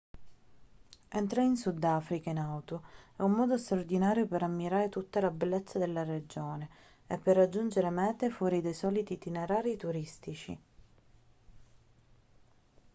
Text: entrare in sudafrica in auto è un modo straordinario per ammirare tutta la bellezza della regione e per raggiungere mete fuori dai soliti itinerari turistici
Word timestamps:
entrare 1.09 1.45
in 1.45 1.55
sudafrica 1.55 2.31
in 2.31 2.39
auto 2.39 2.81
è 3.15 3.21
un 3.21 3.33
modo 3.33 3.55
straordinario 3.59 4.25
per 4.25 4.41
ammirare 4.41 4.89
tutta 4.89 5.19
la 5.21 5.29
bellezza 5.29 5.77
della 5.77 6.01
regione 6.03 6.67
e 7.05 7.19
per 7.19 7.35
raggiungere 7.35 7.87
mete 7.91 8.31
fuori 8.31 8.61
dai 8.61 8.73
soliti 8.73 9.13
itinerari 9.13 9.77
turistici 9.77 10.59